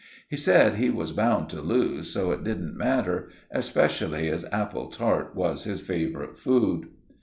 He 0.27 0.35
said 0.35 0.77
he 0.77 0.89
was 0.89 1.11
bound 1.11 1.47
to 1.49 1.61
lose, 1.61 2.09
so 2.11 2.31
it 2.31 2.43
didn't 2.43 2.75
matter, 2.75 3.29
especially 3.51 4.29
as 4.31 4.45
apple 4.51 4.87
tart 4.87 5.35
was 5.35 5.65
his 5.65 5.81
favourite 5.81 6.39
food. 6.39 6.87